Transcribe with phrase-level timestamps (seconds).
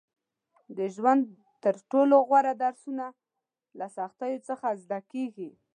[0.77, 1.23] •د ژوند
[1.63, 3.05] تر ټولو غوره درسونه
[3.79, 5.49] له سختیو څخه زده کېږي.